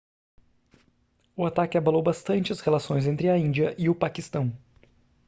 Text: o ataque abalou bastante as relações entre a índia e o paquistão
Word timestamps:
o 1.35 1.45
ataque 1.45 1.77
abalou 1.77 2.01
bastante 2.01 2.51
as 2.51 2.59
relações 2.59 3.05
entre 3.05 3.29
a 3.29 3.37
índia 3.37 3.75
e 3.77 3.87
o 3.87 3.93
paquistão 3.93 4.51